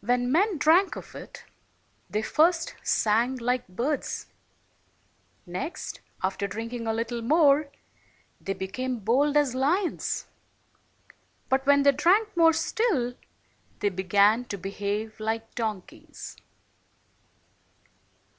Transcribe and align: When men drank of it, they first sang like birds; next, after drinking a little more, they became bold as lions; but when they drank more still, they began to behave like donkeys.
When 0.00 0.32
men 0.32 0.56
drank 0.56 0.96
of 0.96 1.14
it, 1.14 1.44
they 2.08 2.22
first 2.22 2.74
sang 2.82 3.36
like 3.36 3.68
birds; 3.68 4.28
next, 5.44 6.00
after 6.22 6.46
drinking 6.46 6.86
a 6.86 6.92
little 6.94 7.20
more, 7.20 7.68
they 8.40 8.54
became 8.54 8.98
bold 9.00 9.36
as 9.36 9.54
lions; 9.54 10.26
but 11.50 11.66
when 11.66 11.82
they 11.82 11.92
drank 11.92 12.34
more 12.34 12.54
still, 12.54 13.12
they 13.80 13.90
began 13.90 14.46
to 14.46 14.56
behave 14.56 15.20
like 15.20 15.54
donkeys. 15.54 16.38